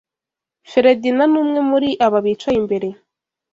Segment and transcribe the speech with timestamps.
[0.71, 2.87] Feredina ni umwe muri aba bicaye imbere